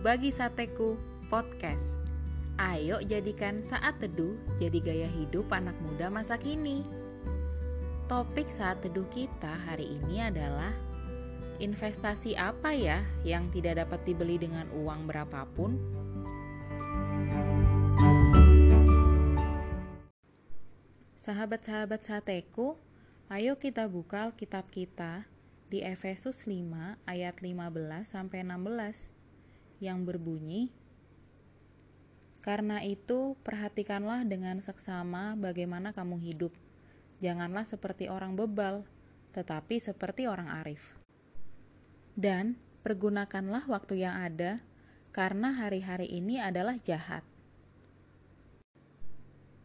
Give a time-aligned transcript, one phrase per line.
[0.00, 0.96] Bagi Sateku
[1.28, 2.00] Podcast.
[2.56, 6.80] Ayo jadikan saat teduh jadi gaya hidup anak muda masa kini.
[8.08, 10.72] Topik saat teduh kita hari ini adalah
[11.60, 15.76] investasi apa ya yang tidak dapat dibeli dengan uang berapapun?
[21.20, 22.80] Sahabat-sahabat sateku,
[23.28, 25.28] ayo kita buka kitab kita
[25.68, 29.11] di Efesus 5 ayat 15 sampai 16
[29.82, 30.70] yang berbunyi
[32.42, 36.50] Karena itu perhatikanlah dengan seksama bagaimana kamu hidup.
[37.22, 38.82] Janganlah seperti orang bebal
[39.30, 40.94] tetapi seperti orang arif.
[42.12, 44.60] Dan pergunakanlah waktu yang ada
[45.14, 47.24] karena hari-hari ini adalah jahat.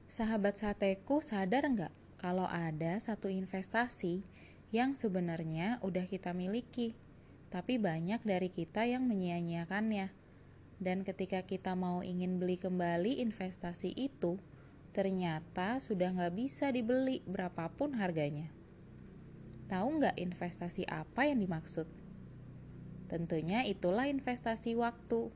[0.08, 4.24] Sahabat sateku sadar nggak kalau ada satu investasi
[4.72, 6.96] yang sebenarnya udah kita miliki,
[7.48, 10.12] tapi banyak dari kita yang menyia-nyiakannya.
[10.78, 14.38] Dan ketika kita mau ingin beli kembali investasi itu,
[14.94, 18.50] ternyata sudah nggak bisa dibeli berapapun harganya.
[19.68, 21.90] Tahu nggak investasi apa yang dimaksud?
[23.08, 25.32] Tentunya itulah investasi waktu.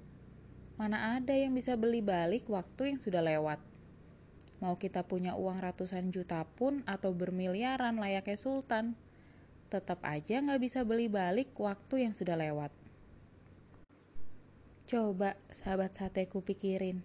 [0.75, 3.59] Mana ada yang bisa beli balik waktu yang sudah lewat?
[4.61, 8.93] Mau kita punya uang ratusan juta pun atau bermiliaran layaknya sultan,
[9.71, 12.75] tetap aja nggak bisa beli balik waktu yang sudah lewat.
[14.91, 16.99] Coba sahabat sateku pikirin,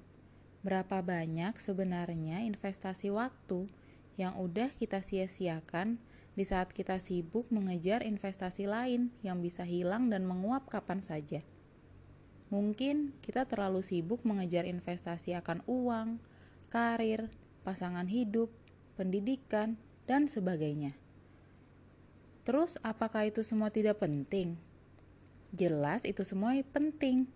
[0.66, 3.70] berapa banyak sebenarnya investasi waktu
[4.18, 6.02] yang udah kita sia-siakan
[6.34, 11.46] di saat kita sibuk mengejar investasi lain yang bisa hilang dan menguap kapan saja.
[12.50, 16.18] Mungkin kita terlalu sibuk mengejar investasi akan uang,
[16.68, 17.30] karir,
[17.62, 18.50] pasangan hidup,
[18.98, 19.78] pendidikan,
[20.10, 21.05] dan sebagainya.
[22.46, 24.54] Terus, apakah itu semua tidak penting?
[25.50, 27.26] Jelas, itu semua penting,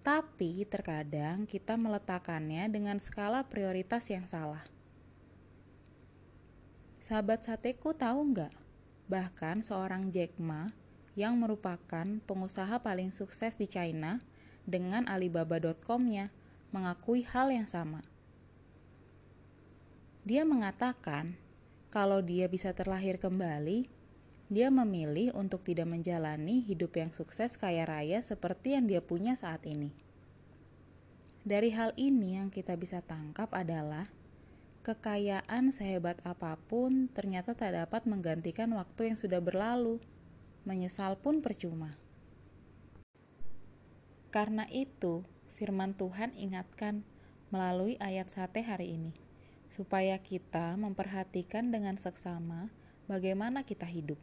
[0.00, 4.64] tapi terkadang kita meletakkannya dengan skala prioritas yang salah.
[7.00, 8.52] Sahabat sateku tahu nggak?
[9.08, 10.72] Bahkan seorang Jack Ma
[11.16, 14.20] yang merupakan pengusaha paling sukses di China
[14.64, 16.32] dengan Alibaba.com-nya
[16.72, 18.00] mengakui hal yang sama.
[20.24, 21.36] Dia mengatakan
[21.90, 23.99] kalau dia bisa terlahir kembali,
[24.50, 29.62] dia memilih untuk tidak menjalani hidup yang sukses kaya raya seperti yang dia punya saat
[29.62, 29.94] ini.
[31.46, 34.10] Dari hal ini yang kita bisa tangkap adalah
[34.82, 40.02] kekayaan sehebat apa pun ternyata tak dapat menggantikan waktu yang sudah berlalu.
[40.66, 41.96] Menyesal pun percuma.
[44.28, 45.24] Karena itu,
[45.56, 47.00] firman Tuhan ingatkan
[47.48, 49.16] melalui ayat sate hari ini,
[49.72, 52.68] supaya kita memperhatikan dengan seksama
[53.08, 54.20] bagaimana kita hidup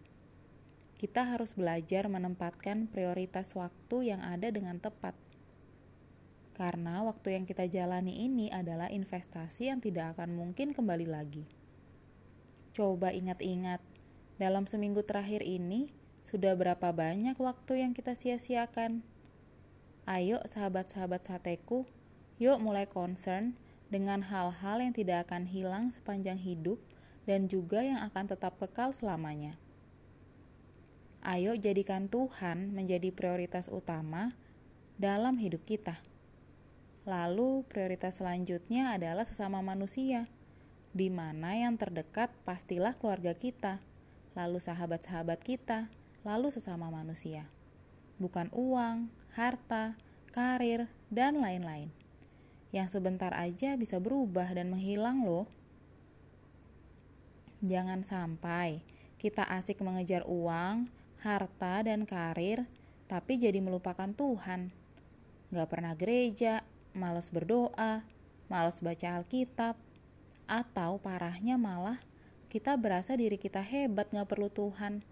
[0.97, 5.13] kita harus belajar menempatkan prioritas waktu yang ada dengan tepat.
[6.57, 11.45] Karena waktu yang kita jalani ini adalah investasi yang tidak akan mungkin kembali lagi.
[12.73, 13.77] Coba ingat-ingat,
[14.41, 15.93] dalam seminggu terakhir ini
[16.25, 19.05] sudah berapa banyak waktu yang kita sia-siakan?
[20.09, 21.85] Ayo sahabat-sahabat sateku,
[22.41, 23.53] yuk mulai concern
[23.93, 26.81] dengan hal-hal yang tidak akan hilang sepanjang hidup
[27.29, 29.61] dan juga yang akan tetap kekal selamanya.
[31.25, 34.38] Ayo jadikan Tuhan menjadi prioritas utama
[34.97, 36.01] dalam hidup kita.
[37.07, 40.27] Lalu, prioritas selanjutnya adalah sesama manusia,
[40.91, 43.79] di mana yang terdekat pastilah keluarga kita,
[44.35, 45.88] lalu sahabat-sahabat kita,
[46.27, 47.47] lalu sesama manusia.
[48.19, 49.07] Bukan uang,
[49.38, 49.95] harta,
[50.35, 51.94] karir, dan lain-lain.
[52.75, 55.47] Yang sebentar aja bisa berubah dan menghilang loh.
[57.63, 58.83] Jangan sampai
[59.17, 60.91] kita asik mengejar uang,
[61.22, 62.66] harta, dan karir,
[63.07, 64.69] tapi jadi melupakan Tuhan.
[65.50, 68.03] Gak pernah gereja, males berdoa,
[68.51, 69.79] males baca Alkitab,
[70.47, 72.00] atau parahnya malah
[72.47, 75.03] kita berasa diri kita hebat gak perlu Tuhan.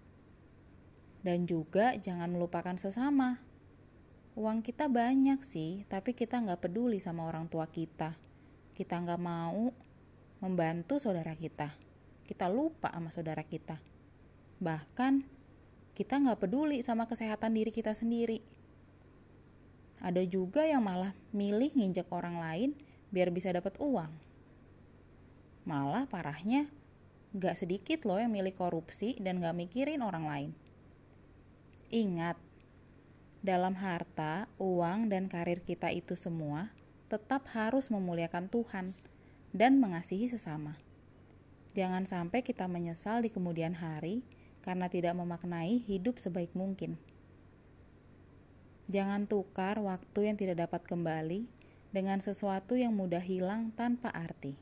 [1.20, 3.42] Dan juga jangan melupakan sesama.
[4.36, 8.16] Uang kita banyak sih, tapi kita gak peduli sama orang tua kita.
[8.76, 9.72] Kita gak mau
[10.40, 11.72] membantu saudara kita.
[12.28, 13.80] Kita lupa sama saudara kita.
[14.60, 15.35] Bahkan
[15.96, 18.44] kita nggak peduli sama kesehatan diri kita sendiri.
[20.04, 22.70] Ada juga yang malah milih nginjek orang lain
[23.08, 24.12] biar bisa dapat uang.
[25.64, 26.68] Malah parahnya,
[27.32, 30.50] nggak sedikit loh yang milih korupsi dan nggak mikirin orang lain.
[31.88, 32.36] Ingat,
[33.40, 36.76] dalam harta, uang, dan karir kita itu semua
[37.08, 38.92] tetap harus memuliakan Tuhan
[39.56, 40.76] dan mengasihi sesama.
[41.72, 44.26] Jangan sampai kita menyesal di kemudian hari
[44.66, 46.98] karena tidak memaknai hidup sebaik mungkin.
[48.90, 51.46] Jangan tukar waktu yang tidak dapat kembali
[51.94, 54.58] dengan sesuatu yang mudah hilang tanpa arti.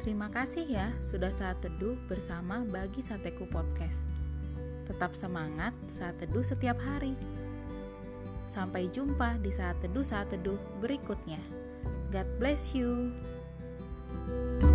[0.00, 4.06] Terima kasih ya sudah saat teduh bersama Bagi Sateku Podcast.
[4.86, 7.12] Tetap semangat saat teduh setiap hari.
[8.48, 11.42] Sampai jumpa di saat teduh saat teduh berikutnya.
[12.14, 13.10] God bless you.
[14.14, 14.65] Música